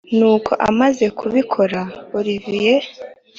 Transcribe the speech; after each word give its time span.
nuko 0.17 0.51
amaze 0.69 1.05
kubikora 1.17 1.79
olivier 2.19 2.83